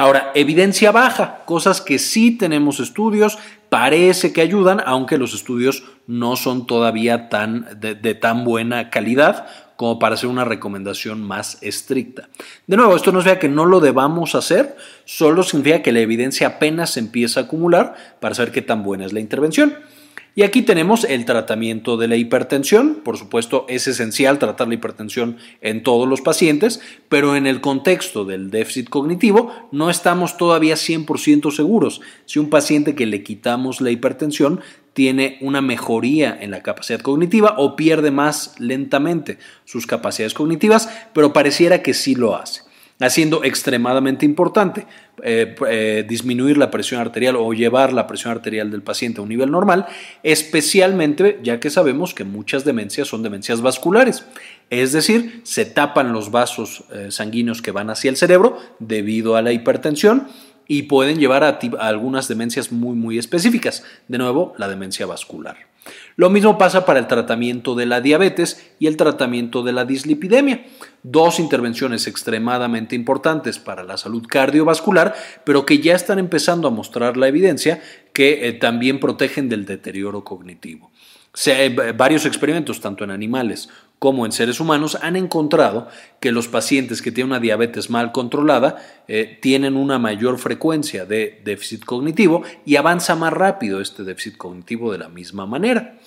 Ahora, 0.00 0.30
evidencia 0.36 0.92
baja, 0.92 1.42
cosas 1.44 1.80
que 1.80 1.98
sí 1.98 2.30
tenemos 2.30 2.78
estudios, 2.78 3.36
parece 3.68 4.32
que 4.32 4.40
ayudan, 4.40 4.80
aunque 4.84 5.18
los 5.18 5.34
estudios 5.34 5.84
no 6.06 6.36
son 6.36 6.66
todavía 6.66 7.28
tan, 7.28 7.66
de, 7.80 8.14
tan 8.14 8.44
buena 8.44 8.90
calidad 8.90 9.46
como 9.76 9.98
para 9.98 10.14
hacer 10.14 10.28
una 10.28 10.44
recomendación 10.44 11.22
más 11.22 11.58
estricta. 11.62 12.28
De 12.66 12.76
nuevo, 12.76 12.96
esto 12.96 13.12
no 13.12 13.20
significa 13.20 13.40
que 13.40 13.48
no 13.48 13.64
lo 13.64 13.78
debamos 13.78 14.34
hacer, 14.34 14.76
solo 15.04 15.42
significa 15.42 15.82
que 15.82 15.92
la 15.92 16.00
evidencia 16.00 16.48
apenas 16.48 16.90
se 16.90 17.00
empieza 17.00 17.40
a 17.40 17.42
acumular 17.44 17.94
para 18.18 18.34
saber 18.34 18.50
qué 18.50 18.62
tan 18.62 18.82
buena 18.82 19.06
es 19.06 19.12
la 19.12 19.20
intervención. 19.20 19.76
Y 20.38 20.44
aquí 20.44 20.62
tenemos 20.62 21.02
el 21.02 21.24
tratamiento 21.24 21.96
de 21.96 22.06
la 22.06 22.14
hipertensión. 22.14 23.00
Por 23.02 23.16
supuesto, 23.18 23.66
es 23.68 23.88
esencial 23.88 24.38
tratar 24.38 24.68
la 24.68 24.74
hipertensión 24.74 25.36
en 25.62 25.82
todos 25.82 26.08
los 26.08 26.20
pacientes, 26.20 26.80
pero 27.08 27.34
en 27.34 27.48
el 27.48 27.60
contexto 27.60 28.24
del 28.24 28.48
déficit 28.52 28.88
cognitivo 28.88 29.52
no 29.72 29.90
estamos 29.90 30.36
todavía 30.36 30.76
100% 30.76 31.50
seguros 31.50 32.02
si 32.24 32.38
un 32.38 32.50
paciente 32.50 32.94
que 32.94 33.06
le 33.06 33.24
quitamos 33.24 33.80
la 33.80 33.90
hipertensión 33.90 34.60
tiene 34.92 35.38
una 35.40 35.60
mejoría 35.60 36.38
en 36.40 36.52
la 36.52 36.62
capacidad 36.62 37.00
cognitiva 37.00 37.56
o 37.58 37.74
pierde 37.74 38.12
más 38.12 38.54
lentamente 38.60 39.38
sus 39.64 39.88
capacidades 39.88 40.34
cognitivas, 40.34 40.88
pero 41.14 41.32
pareciera 41.32 41.82
que 41.82 41.94
sí 41.94 42.14
lo 42.14 42.36
hace 42.36 42.67
haciendo 43.00 43.44
extremadamente 43.44 44.26
importante 44.26 44.86
eh, 45.22 45.54
eh, 45.68 46.04
disminuir 46.08 46.56
la 46.58 46.70
presión 46.70 47.00
arterial 47.00 47.36
o 47.36 47.52
llevar 47.52 47.92
la 47.92 48.06
presión 48.06 48.32
arterial 48.32 48.70
del 48.70 48.82
paciente 48.82 49.20
a 49.20 49.22
un 49.22 49.28
nivel 49.28 49.50
normal, 49.50 49.86
especialmente 50.22 51.38
ya 51.42 51.60
que 51.60 51.70
sabemos 51.70 52.14
que 52.14 52.24
muchas 52.24 52.64
demencias 52.64 53.08
son 53.08 53.22
demencias 53.22 53.60
vasculares, 53.60 54.24
es 54.70 54.92
decir, 54.92 55.40
se 55.44 55.64
tapan 55.64 56.12
los 56.12 56.30
vasos 56.30 56.84
eh, 56.92 57.08
sanguíneos 57.10 57.62
que 57.62 57.70
van 57.70 57.90
hacia 57.90 58.10
el 58.10 58.16
cerebro 58.16 58.58
debido 58.78 59.36
a 59.36 59.42
la 59.42 59.52
hipertensión 59.52 60.28
y 60.66 60.82
pueden 60.82 61.18
llevar 61.18 61.44
a 61.44 61.58
algunas 61.80 62.28
demencias 62.28 62.72
muy 62.72 62.94
muy 62.94 63.18
específicas, 63.18 63.84
de 64.08 64.18
nuevo 64.18 64.54
la 64.58 64.68
demencia 64.68 65.06
vascular. 65.06 65.67
Lo 66.16 66.30
mismo 66.30 66.58
pasa 66.58 66.84
para 66.84 66.98
el 66.98 67.06
tratamiento 67.06 67.74
de 67.74 67.86
la 67.86 68.00
diabetes 68.00 68.70
y 68.78 68.86
el 68.86 68.96
tratamiento 68.96 69.62
de 69.62 69.72
la 69.72 69.84
dislipidemia, 69.84 70.66
dos 71.02 71.38
intervenciones 71.38 72.06
extremadamente 72.06 72.96
importantes 72.96 73.58
para 73.58 73.82
la 73.82 73.96
salud 73.96 74.26
cardiovascular, 74.28 75.14
pero 75.44 75.64
que 75.64 75.78
ya 75.78 75.94
están 75.94 76.18
empezando 76.18 76.68
a 76.68 76.72
mostrar 76.72 77.16
la 77.16 77.28
evidencia 77.28 77.82
que 78.12 78.48
eh, 78.48 78.52
también 78.52 79.00
protegen 79.00 79.48
del 79.48 79.64
deterioro 79.64 80.24
cognitivo. 80.24 80.90
Se, 81.34 81.68
varios 81.68 82.26
experimentos, 82.26 82.80
tanto 82.80 83.04
en 83.04 83.10
animales 83.10 83.68
como 83.98 84.26
en 84.26 84.32
seres 84.32 84.60
humanos, 84.60 84.98
han 85.02 85.16
encontrado 85.16 85.88
que 86.20 86.32
los 86.32 86.48
pacientes 86.48 87.02
que 87.02 87.10
tienen 87.10 87.32
una 87.32 87.40
diabetes 87.40 87.90
mal 87.90 88.12
controlada 88.12 88.76
eh, 89.08 89.38
tienen 89.40 89.76
una 89.76 89.98
mayor 89.98 90.38
frecuencia 90.38 91.04
de 91.04 91.40
déficit 91.44 91.84
cognitivo 91.84 92.42
y 92.64 92.76
avanza 92.76 93.16
más 93.16 93.32
rápido 93.32 93.80
este 93.80 94.04
déficit 94.04 94.36
cognitivo 94.36 94.92
de 94.92 94.98
la 94.98 95.08
misma 95.08 95.46
manera. 95.46 95.98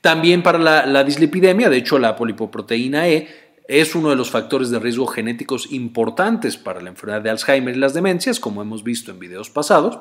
También 0.00 0.42
para 0.42 0.58
la, 0.58 0.86
la 0.86 1.04
dislipidemia, 1.04 1.68
de 1.68 1.76
hecho 1.76 1.98
la 1.98 2.16
polipoproteína 2.16 3.08
E 3.08 3.28
es 3.68 3.94
uno 3.94 4.10
de 4.10 4.16
los 4.16 4.30
factores 4.30 4.70
de 4.70 4.80
riesgo 4.80 5.06
genéticos 5.06 5.70
importantes 5.70 6.56
para 6.56 6.80
la 6.80 6.90
enfermedad 6.90 7.22
de 7.22 7.30
Alzheimer 7.30 7.76
y 7.76 7.78
las 7.78 7.94
demencias, 7.94 8.40
como 8.40 8.62
hemos 8.62 8.82
visto 8.82 9.12
en 9.12 9.20
videos 9.20 9.48
pasados. 9.48 10.00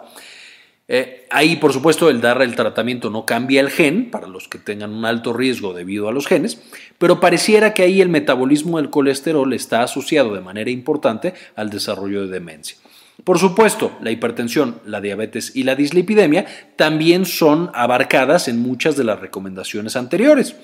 Eh, 0.91 1.27
ahí, 1.29 1.57
por 1.57 1.71
supuesto, 1.71 2.09
el 2.09 2.19
dar 2.19 2.41
el 2.41 2.55
tratamiento 2.55 3.11
no 3.11 3.23
cambia 3.23 3.61
el 3.61 3.69
gen 3.69 4.09
para 4.09 4.27
los 4.27 4.47
que 4.47 4.57
tengan 4.57 4.91
un 4.91 5.05
alto 5.05 5.33
riesgo 5.33 5.75
debido 5.75 6.09
a 6.09 6.11
los 6.11 6.25
genes, 6.25 6.59
pero 6.97 7.19
pareciera 7.19 7.75
que 7.75 7.83
ahí 7.83 8.01
el 8.01 8.09
metabolismo 8.09 8.77
del 8.77 8.89
colesterol 8.89 9.53
está 9.53 9.83
asociado 9.83 10.33
de 10.33 10.41
manera 10.41 10.71
importante 10.71 11.35
al 11.55 11.69
desarrollo 11.69 12.25
de 12.25 12.33
demencia. 12.33 12.75
Por 13.23 13.37
supuesto, 13.37 13.91
la 14.01 14.09
hipertensión, 14.09 14.79
la 14.83 14.99
diabetes 14.99 15.55
y 15.55 15.63
la 15.63 15.75
dislipidemia 15.75 16.47
también 16.75 17.25
son 17.25 17.69
abarcadas 17.75 18.47
en 18.47 18.59
muchas 18.59 18.95
de 18.97 19.03
las 19.03 19.19
recomendaciones 19.19 19.95
anteriores, 19.95 20.55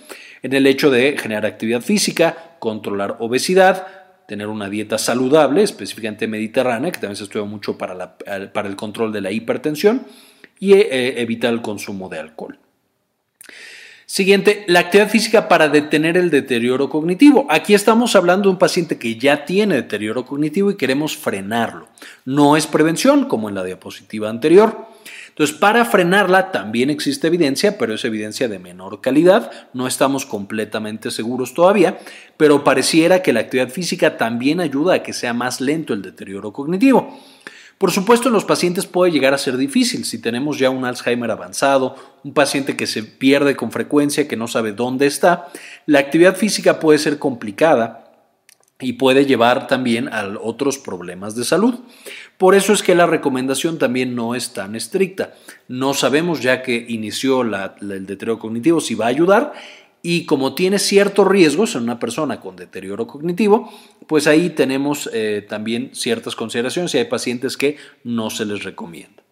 en 0.42 0.54
el 0.54 0.66
hecho 0.66 0.90
de 0.90 1.16
generar 1.20 1.46
actividad 1.46 1.82
física, 1.82 2.56
controlar 2.58 3.18
obesidad, 3.20 4.05
tener 4.28 4.48
una 4.48 4.70
dieta 4.70 4.98
saludable, 4.98 5.64
específicamente 5.64 6.28
mediterránea, 6.28 6.92
que 6.92 7.00
también 7.00 7.18
se 7.18 7.24
estudia 7.24 7.46
mucho 7.46 7.78
para, 7.78 8.18
para 8.18 8.68
el 8.68 8.76
control 8.76 9.12
de 9.12 9.22
la 9.22 9.32
hipertensión, 9.32 10.06
y 10.60 10.74
eh, 10.74 11.22
evitar 11.22 11.54
el 11.54 11.62
consumo 11.62 12.10
de 12.10 12.20
alcohol. 12.20 12.60
Siguiente, 14.08 14.64
la 14.68 14.82
actividad 14.82 15.10
física 15.10 15.48
para 15.48 15.68
detener 15.68 16.16
el 16.16 16.30
deterioro 16.30 16.90
cognitivo. 16.90 17.48
Aquí 17.50 17.74
estamos 17.74 18.16
hablando 18.16 18.44
de 18.44 18.54
un 18.54 18.60
paciente 18.60 19.00
que 19.00 19.18
ya 19.18 19.46
tiene 19.46 19.76
deterioro 19.76 20.26
cognitivo 20.26 20.70
y 20.70 20.78
queremos 20.78 21.18
frenarlo. 21.18 21.88
No 22.24 22.56
es 22.56 22.68
prevención, 22.68 23.26
como 23.26 23.50
en 23.50 23.56
la 23.56 23.64
diapositiva 23.64 24.30
anterior. 24.30 24.88
Entonces, 25.36 25.58
para 25.58 25.84
frenarla 25.84 26.54
también 26.54 26.90
existe 26.90 27.28
evidencia, 27.28 27.78
pero 27.78 27.96
es 27.96 28.06
evidencia 28.06 28.48
de 28.48 28.58
menor 28.58 29.02
calidad. 29.02 29.52
No 29.74 29.86
estamos 29.86 30.26
completamente 30.26 31.12
seguros 31.12 31.54
todavía, 31.54 32.00
pero 32.38 32.64
pareciera 32.64 33.22
que 33.22 33.34
la 33.34 33.42
actividad 33.42 33.68
física 33.68 34.16
también 34.16 34.62
ayuda 34.62 34.94
a 34.94 35.04
que 35.04 35.12
sea 35.12 35.34
más 35.34 35.60
lento 35.60 35.94
el 35.94 36.02
deterioro 36.02 36.54
cognitivo. 36.54 37.20
Por 37.78 37.92
supuesto, 37.92 38.30
en 38.30 38.34
los 38.34 38.46
pacientes 38.46 38.86
puede 38.86 39.12
llegar 39.12 39.34
a 39.34 39.38
ser 39.38 39.58
difícil. 39.58 40.06
Si 40.06 40.20
tenemos 40.20 40.58
ya 40.58 40.70
un 40.70 40.86
Alzheimer 40.86 41.30
avanzado, 41.30 41.98
un 42.24 42.34
paciente 42.34 42.78
que 42.78 42.88
se 42.88 43.04
pierde 43.04 43.58
con 43.58 43.74
frecuencia, 43.74 44.30
que 44.30 44.38
no 44.38 44.48
sabe 44.48 44.72
dónde 44.72 45.06
está, 45.06 45.50
la 45.86 46.00
actividad 46.00 46.38
física 46.38 46.80
puede 46.80 46.98
ser 46.98 47.20
complicada 47.20 48.05
y 48.80 48.94
puede 48.94 49.26
llevar 49.26 49.68
también 49.68 50.10
a 50.10 50.28
otros 50.42 50.78
problemas 50.78 51.36
de 51.36 51.46
salud. 51.46 51.76
Por 52.38 52.56
eso 52.56 52.74
es 52.74 52.84
que 52.84 52.96
la 52.96 53.06
recomendación 53.06 53.78
también 53.78 54.16
no 54.16 54.36
es 54.36 54.52
tan 54.54 54.76
estricta. 54.76 55.34
No 55.68 55.94
sabemos 55.94 56.42
ya 56.42 56.62
que 56.62 56.86
inició 56.90 57.42
el 57.42 58.06
deterioro 58.06 58.40
cognitivo 58.40 58.82
si 58.82 58.96
va 58.96 59.06
a 59.06 59.10
ayudar 59.10 59.54
y 60.02 60.26
como 60.26 60.54
tiene 60.54 60.78
ciertos 60.78 61.28
riesgos 61.28 61.76
en 61.76 61.84
una 61.84 62.00
persona 62.00 62.40
con 62.40 62.56
deterioro 62.56 63.08
cognitivo, 63.08 63.74
pues 64.06 64.28
ahí 64.28 64.52
tenemos 64.52 65.10
eh, 65.14 65.44
también 65.48 65.92
ciertas 65.94 66.36
consideraciones 66.36 66.94
y 66.94 67.00
hay 67.00 67.06
pacientes 67.06 67.58
que 67.58 67.78
no 68.04 68.30
se 68.30 68.46
les 68.46 68.64
recomienda. 68.64 69.24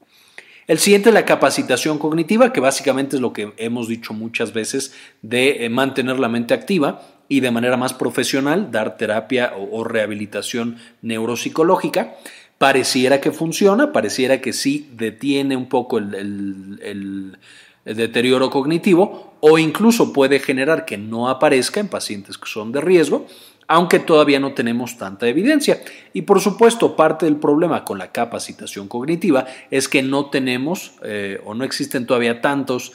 El 0.66 0.80
siguiente 0.80 1.10
es 1.10 1.14
la 1.14 1.26
capacitación 1.26 2.00
cognitiva, 2.00 2.54
que 2.54 2.62
básicamente 2.62 3.18
es 3.18 3.22
lo 3.22 3.34
que 3.34 3.54
hemos 3.58 3.88
dicho 3.90 4.14
muchas 4.14 4.54
veces 4.54 4.96
de 5.22 5.66
eh, 5.66 5.70
mantener 5.70 6.18
la 6.20 6.30
mente 6.30 6.54
activa 6.54 7.13
y 7.28 7.40
de 7.40 7.52
manera 7.52 7.78
más 7.78 7.94
profesional 7.94 8.72
dar 8.72 8.98
terapia 8.98 9.54
o, 9.58 9.84
rehabilitación 9.84 10.78
neuropsicológica. 11.02 12.16
Pareciera 12.58 13.20
que 13.20 13.32
funciona, 13.32 13.92
pareciera 13.92 14.40
que 14.42 14.54
sí 14.54 14.90
detiene 14.94 15.58
un 15.58 15.68
poco 15.68 15.98
el 15.98 17.38
deterioro 17.86 18.50
cognitivo 18.50 19.34
o 19.40 19.58
incluso 19.58 20.14
puede 20.14 20.40
generar 20.40 20.86
que 20.86 20.98
no 20.98 21.30
aparezca 21.30 21.80
en 21.80 21.90
pacientes 21.90 22.38
que 22.38 22.50
son 22.50 22.72
de 22.72 22.80
riesgo, 22.80 23.28
aunque 23.68 24.00
todavía 24.00 24.40
no 24.40 24.54
tenemos 24.54 24.98
tanta 24.98 25.28
evidencia. 25.28 25.82
Y 26.14 26.24
por 26.24 26.40
supuesto, 26.40 26.96
parte 26.96 27.26
del 27.26 27.38
problema 27.38 27.84
con 27.84 27.98
la 27.98 28.12
capacitación 28.12 28.88
cognitiva 28.88 29.46
es 29.70 29.90
que 29.90 30.02
no 30.02 30.30
tenemos 30.30 30.94
eh, 31.04 31.42
o 31.46 31.54
no 31.54 31.64
existen 31.64 32.06
todavía 32.06 32.42
tantos 32.42 32.94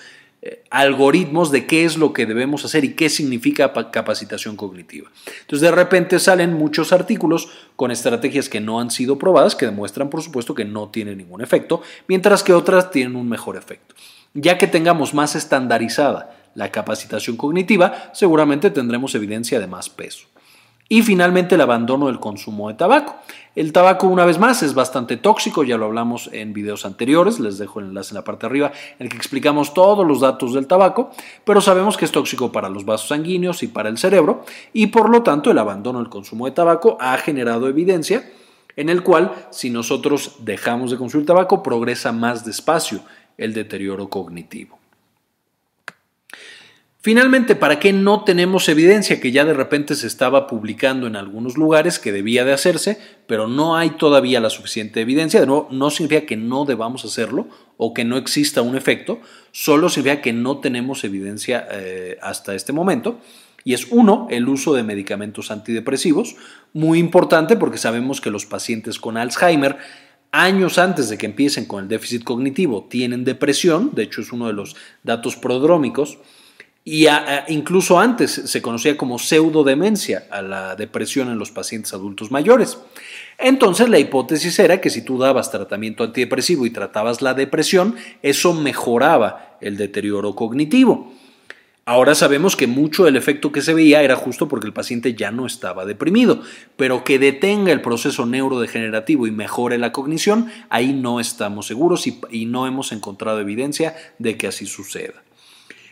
algoritmos 0.71 1.51
de 1.51 1.67
qué 1.67 1.85
es 1.85 1.97
lo 1.97 2.13
que 2.13 2.27
debemos 2.27 2.65
hacer 2.65 2.85
y 2.85 2.95
qué 2.95 3.09
significa 3.09 3.73
capacitación 3.91 4.57
cognitiva. 4.57 5.11
Entonces, 5.41 5.61
de 5.61 5.71
repente 5.71 6.19
salen 6.19 6.55
muchos 6.55 6.93
artículos 6.93 7.49
con 7.77 7.91
estrategias 7.91 8.49
que 8.49 8.61
no 8.61 8.81
han 8.81 8.91
sido 8.91 9.19
probadas, 9.19 9.57
que 9.57 9.67
demuestran, 9.67 10.11
por 10.11 10.23
supuesto, 10.23 10.55
que 10.55 10.65
no 10.65 10.89
tienen 10.89 11.19
ningún 11.19 11.41
efecto, 11.41 11.83
mientras 12.07 12.43
que 12.43 12.53
otras 12.53 12.91
tienen 12.91 13.17
un 13.17 13.29
mejor 13.29 13.57
efecto. 13.57 13.95
Ya 14.35 14.59
que 14.59 14.67
tengamos 14.67 15.15
más 15.15 15.35
estandarizada 15.35 16.37
la 16.55 16.71
capacitación 16.71 17.37
cognitiva, 17.37 18.11
seguramente 18.13 18.71
tendremos 18.71 19.15
evidencia 19.15 19.61
de 19.61 19.67
más 19.67 19.89
peso. 19.89 20.27
Y 20.91 21.03
finalmente 21.03 21.57
el 21.57 21.61
abandono 21.61 22.07
del 22.07 22.19
consumo 22.19 22.69
de 22.69 22.75
tabaco. 22.75 23.17
El 23.55 23.73
tabaco, 23.73 24.07
una 24.07 24.25
vez 24.25 24.39
más, 24.39 24.63
es 24.63 24.73
bastante 24.73 25.17
tóxico, 25.17 25.65
ya 25.65 25.77
lo 25.77 25.87
hablamos 25.87 26.31
en 26.33 26.53
videos 26.53 26.87
anteriores, 26.87 27.41
les 27.41 27.59
dejo 27.59 27.81
el 27.81 27.87
enlace 27.87 28.13
en 28.13 28.17
la 28.17 28.25
parte 28.25 28.43
de 28.43 28.47
arriba 28.47 28.73
en 28.99 29.07
el 29.07 29.09
que 29.11 29.17
explicamos 29.17 29.75
todos 29.75 30.07
los 30.07 30.21
datos 30.21 30.55
del 30.55 30.67
tabaco, 30.67 31.11
pero 31.45 31.61
sabemos 31.61 31.97
que 31.97 32.05
es 32.05 32.13
tóxico 32.13 32.53
para 32.53 32.69
los 32.69 32.85
vasos 32.85 33.09
sanguíneos 33.09 33.63
y 33.63 33.67
para 33.67 33.89
el 33.89 33.99
cerebro, 33.99 34.45
y 34.73 34.87
por 34.87 35.11
lo 35.11 35.23
tanto 35.23 35.51
el 35.51 35.59
abandono 35.59 35.99
del 35.99 36.09
consumo 36.09 36.47
de 36.47 36.53
tabaco 36.53 36.97
ha 37.01 37.17
generado 37.19 37.69
evidencia 37.69 38.31
en 38.77 38.89
el 38.89 39.03
cual 39.03 39.35
si 39.51 39.71
nosotros 39.71 40.37
dejamos 40.39 40.93
de 40.93 40.97
consumir 40.97 41.27
tabaco 41.27 41.65
progresa 41.65 42.13
más 42.13 42.45
despacio 42.45 43.01
el 43.37 43.53
deterioro 43.53 44.09
cognitivo. 44.09 44.78
Finalmente, 47.09 47.57
¿para 47.57 47.81
qué 47.81 47.95
no 47.95 48.23
tenemos 48.23 48.69
evidencia 48.69 49.19
que 49.19 49.33
ya 49.33 49.47
de 49.47 49.55
repente 49.55 49.95
se 49.95 50.07
estaba 50.07 50.47
publicando 50.47 51.07
en 51.07 51.17
algunos 51.17 51.57
lugares 51.57 51.99
que 51.99 52.13
debía 52.13 52.45
de 52.45 52.53
hacerse, 52.53 52.99
pero 53.27 53.49
no 53.49 53.79
hay 53.79 53.93
todavía 53.93 54.41
la 54.41 54.51
suficiente 54.51 55.01
evidencia? 55.01 55.41
De 55.41 55.47
nuevo, 55.47 55.69
no 55.71 55.89
significa 55.89 56.27
que 56.27 56.37
no 56.37 56.67
debamos 56.67 57.07
hacerlo 57.07 57.49
o 57.79 57.95
que 57.95 58.05
no 58.05 58.19
exista 58.19 58.61
un 58.61 58.77
efecto, 58.77 59.21
solo 59.53 59.89
significa 59.89 60.21
que 60.21 60.35
no 60.35 60.59
tenemos 60.59 61.03
evidencia 61.03 61.67
eh, 61.71 62.19
hasta 62.21 62.55
este 62.55 62.75
momento. 62.75 63.21
Y 63.65 63.73
es 63.73 63.87
uno, 63.89 64.27
el 64.29 64.47
uso 64.47 64.75
de 64.75 64.83
medicamentos 64.83 65.51
antidepresivos, 65.51 66.37
muy 66.75 66.99
importante 66.99 67.57
porque 67.57 67.79
sabemos 67.79 68.21
que 68.21 68.31
los 68.31 68.45
pacientes 68.45 68.99
con 68.99 69.17
Alzheimer 69.17 69.79
años 70.31 70.77
antes 70.77 71.09
de 71.09 71.17
que 71.17 71.25
empiecen 71.25 71.65
con 71.65 71.85
el 71.85 71.89
déficit 71.89 72.23
cognitivo 72.23 72.87
tienen 72.91 73.25
depresión, 73.25 73.93
de 73.95 74.03
hecho 74.03 74.21
es 74.21 74.31
uno 74.31 74.47
de 74.49 74.53
los 74.53 74.77
datos 75.05 75.37
prodrómicos, 75.37 76.19
y 76.91 77.07
incluso 77.49 78.01
antes 78.01 78.31
se 78.31 78.63
conocía 78.63 78.97
como 78.97 79.19
pseudodemencia 79.19 80.25
a 80.31 80.41
la 80.41 80.75
depresión 80.75 81.29
en 81.29 81.39
los 81.39 81.51
pacientes 81.51 81.93
adultos 81.93 82.31
mayores. 82.31 82.79
Entonces 83.37 83.91
la 83.91 83.99
hipótesis 83.99 84.59
era 84.59 84.81
que 84.81 84.89
si 84.89 85.03
tú 85.03 85.19
dabas 85.19 85.51
tratamiento 85.51 86.03
antidepresivo 86.03 86.65
y 86.65 86.71
tratabas 86.71 87.21
la 87.21 87.35
depresión, 87.35 87.97
eso 88.23 88.55
mejoraba 88.55 89.59
el 89.61 89.77
deterioro 89.77 90.35
cognitivo. 90.35 91.13
Ahora 91.85 92.15
sabemos 92.15 92.57
que 92.57 92.67
mucho 92.67 93.05
del 93.05 93.17
efecto 93.17 93.53
que 93.53 93.61
se 93.61 93.75
veía 93.75 94.03
era 94.03 94.17
justo 94.17 94.49
porque 94.49 94.67
el 94.67 94.73
paciente 94.73 95.13
ya 95.13 95.31
no 95.31 95.45
estaba 95.45 95.85
deprimido, 95.85 96.41
pero 96.79 97.05
que 97.05 97.19
detenga 97.19 97.71
el 97.71 97.83
proceso 97.83 98.25
neurodegenerativo 98.25 99.27
y 99.27 99.31
mejore 99.31 99.77
la 99.77 99.93
cognición, 99.93 100.51
ahí 100.71 100.95
no 100.95 101.21
estamos 101.21 101.67
seguros 101.67 102.07
y, 102.07 102.19
y 102.31 102.47
no 102.47 102.67
hemos 102.67 102.93
encontrado 102.93 103.41
evidencia 103.41 103.95
de 104.19 104.39
que 104.39 104.47
así 104.47 104.65
suceda. 104.65 105.23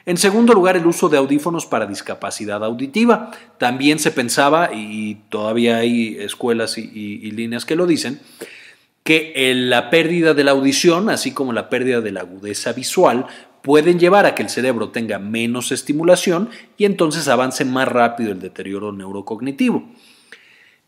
En 0.06 0.18
segundo 0.18 0.54
lugar, 0.54 0.76
el 0.76 0.86
uso 0.86 1.08
de 1.08 1.18
audífonos 1.18 1.66
para 1.66 1.84
discapacidad 1.84 2.64
auditiva. 2.64 3.32
También 3.58 3.98
se 3.98 4.12
pensaba, 4.12 4.70
y 4.72 5.16
todavía 5.30 5.78
hay 5.78 6.16
escuelas 6.20 6.78
y, 6.78 7.30
líneas 7.32 7.64
que 7.64 7.74
lo 7.74 7.88
dicen, 7.88 8.20
que 9.02 9.52
la 9.56 9.90
pérdida 9.90 10.32
de 10.32 10.44
la 10.44 10.52
audición, 10.52 11.10
así 11.10 11.32
como 11.32 11.52
la 11.52 11.68
pérdida 11.68 12.00
de 12.00 12.12
la 12.12 12.20
agudeza 12.20 12.72
visual, 12.72 13.26
pueden 13.62 13.98
llevar 13.98 14.26
a 14.26 14.36
que 14.36 14.44
el 14.44 14.48
cerebro 14.48 14.90
tenga 14.90 15.18
menos 15.18 15.72
estimulación 15.72 16.50
y 16.78 16.84
entonces 16.84 17.26
avance 17.26 17.64
más 17.64 17.88
rápido 17.88 18.30
el 18.30 18.38
deterioro 18.38 18.92
neurocognitivo. 18.92 19.90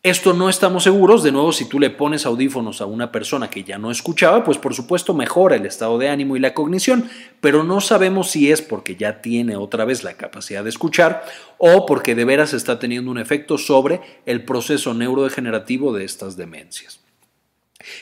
Esto 0.09 0.33
no 0.33 0.49
estamos 0.49 0.85
seguros, 0.85 1.23
de 1.23 1.33
nuevo, 1.33 1.53
si 1.53 1.67
tú 1.67 1.79
le 1.79 1.91
pones 1.91 2.25
audífonos 2.25 2.81
a 2.81 2.87
una 2.87 3.13
persona 3.13 3.51
que 3.51 3.63
ya 3.63 3.77
no 3.77 3.91
escuchaba, 3.91 4.43
pues 4.43 4.57
por 4.57 4.73
supuesto 4.73 5.13
mejora 5.13 5.57
el 5.57 5.67
estado 5.67 5.99
de 5.99 6.09
ánimo 6.09 6.35
y 6.35 6.41
la 6.41 6.55
cognición, 6.55 7.11
pero 7.43 7.63
no 7.63 7.83
sabemos 7.83 8.31
si 8.31 8.51
es 8.51 8.63
porque 8.63 8.97
ya 8.97 9.21
tiene 9.21 9.57
otra 9.57 9.85
vez 9.85 10.05
la 10.05 10.15
capacidad 10.15 10.65
de 10.65 10.71
escuchar 10.71 11.27
o 11.59 11.85
porque 11.85 12.15
de 12.15 12.25
veras 12.25 12.55
está 12.55 12.79
teniendo 12.79 13.11
un 13.11 13.19
efecto 13.19 13.59
sobre 13.59 14.01
el 14.25 14.47
proceso 14.47 14.95
neurodegenerativo 14.95 15.93
de 15.93 16.07
estas 16.07 16.39
demencias. 16.39 17.01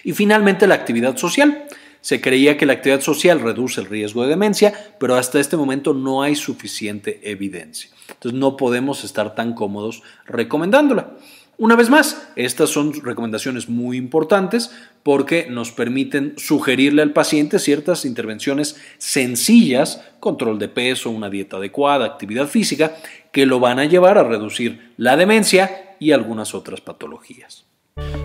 Y 0.05 0.13
finalmente 0.13 0.69
la 0.69 0.77
actividad 0.77 1.17
social. 1.17 1.67
Se 2.03 2.21
creía 2.21 2.57
que 2.57 2.67
la 2.67 2.75
actividad 2.75 3.01
social 3.01 3.41
reduce 3.41 3.81
el 3.81 3.89
riesgo 3.89 4.23
de 4.23 4.29
demencia, 4.29 4.73
pero 5.01 5.17
hasta 5.17 5.41
este 5.41 5.57
momento 5.57 5.93
no 5.93 6.23
hay 6.23 6.37
suficiente 6.37 7.19
evidencia. 7.25 7.91
Entonces 8.11 8.39
no 8.39 8.57
podemos 8.57 9.03
estar 9.03 9.35
tan 9.35 9.55
cómodos 9.55 10.05
recomendándola. 10.25 11.17
Una 11.59 11.75
vez 11.75 11.89
más, 11.89 12.29
estas 12.37 12.69
son 12.69 12.93
recomendaciones 13.03 13.71
muy 13.71 13.97
importantes 13.97 14.71
porque 15.03 15.47
nos 15.49 15.73
permiten 15.73 16.35
sugerirle 16.37 17.01
al 17.01 17.15
paciente 17.15 17.59
ciertas 17.59 18.05
intervenciones 18.05 18.77
sencillas, 18.99 20.05
control 20.21 20.59
de 20.59 20.69
peso, 20.69 21.09
una 21.09 21.31
dieta 21.31 21.57
adecuada, 21.57 22.05
actividad 22.05 22.49
física, 22.49 22.97
que 23.33 23.47
lo 23.47 23.59
van 23.59 23.79
a 23.79 23.87
llevar 23.87 24.19
a 24.19 24.25
reducir 24.25 24.93
la 24.99 25.17
demencia 25.17 25.97
y 25.99 26.13
algunas 26.13 26.55
otras 26.55 26.83
patologías. 26.83 27.65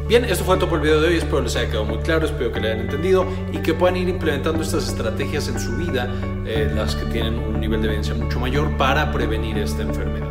Bien, 0.09 0.25
esto 0.25 0.43
fue 0.43 0.57
todo 0.57 0.67
por 0.67 0.79
el 0.79 0.83
video 0.83 0.99
de 0.99 1.07
hoy, 1.07 1.15
espero 1.15 1.39
les 1.39 1.55
haya 1.55 1.67
quedado 1.67 1.85
muy 1.85 1.99
claro, 1.99 2.25
espero 2.25 2.51
que 2.51 2.59
le 2.59 2.67
hayan 2.67 2.81
entendido 2.81 3.25
y 3.53 3.59
que 3.59 3.73
puedan 3.73 3.95
ir 3.95 4.09
implementando 4.09 4.61
estas 4.61 4.89
estrategias 4.89 5.47
en 5.47 5.57
su 5.57 5.77
vida, 5.77 6.13
eh, 6.45 6.69
las 6.75 6.97
que 6.97 7.05
tienen 7.05 7.39
un 7.39 7.61
nivel 7.61 7.81
de 7.81 7.87
evidencia 7.87 8.13
mucho 8.13 8.41
mayor 8.41 8.75
para 8.75 9.09
prevenir 9.13 9.57
esta 9.57 9.83
enfermedad. 9.83 10.30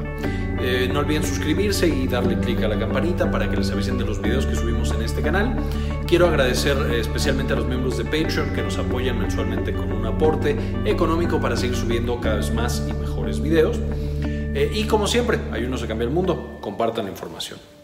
Eh, 0.63 0.89
no 0.93 1.01
olviden 1.01 1.25
suscribirse 1.25 1.89
y 1.89 2.07
darle 2.07 2.39
clic 2.39 2.63
a 2.63 2.69
la 2.69 2.79
campanita 2.79 3.31
para 3.31 3.51
que 3.51 3.57
les 3.57 3.71
avisen 3.71 3.97
de 3.99 4.05
los 4.05 4.21
videos 4.21 4.47
que 4.47 4.55
subimos 4.55 4.93
en 4.93 5.03
este 5.03 5.23
canal. 5.23 5.57
Quiero 6.07 6.27
agradecer 6.27 6.77
eh, 6.91 7.01
especialmente 7.01 7.53
a 7.53 7.57
los 7.57 7.67
miembros 7.67 7.97
de 7.97 8.05
Patreon 8.05 8.53
que 8.55 8.63
nos 8.63 8.77
apoyan 8.77 9.19
mensualmente 9.19 9.73
con 9.73 9.91
un 9.93 10.07
aporte 10.07 10.57
económico 10.85 11.41
para 11.41 11.57
seguir 11.57 11.77
subiendo 11.77 12.21
cada 12.21 12.37
vez 12.37 12.53
más 12.53 12.87
y 12.89 12.93
mejores 12.93 13.41
videos. 13.41 13.79
y 14.75 14.85
como 14.85 15.07
siempre, 15.07 15.39
ayúdenos 15.53 15.83
a 15.83 15.87
cambiar 15.87 16.09
el 16.09 16.15
mundo, 16.15 16.59
compartan 16.61 17.05
la 17.05 17.11
información. 17.13 17.80